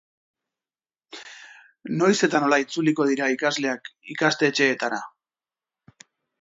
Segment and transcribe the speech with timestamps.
[1.99, 5.03] Noiz eta nola itzuliko dira ikasleak ikastetxeetara?